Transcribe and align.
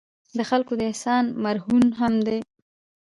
د 0.37 0.39
خلکو 0.49 0.73
د 0.77 0.81
احسان 0.89 1.23
مرهون 1.43 1.83
هم 1.99 2.13
دي. 2.27 2.39